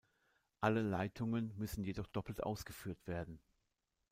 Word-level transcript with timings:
Alle 0.61 0.81
Leitungen 0.81 1.53
müssen 1.59 1.83
jedoch 1.83 2.07
doppelt 2.07 2.41
ausgeführt 2.41 3.05
werden. 3.05 3.39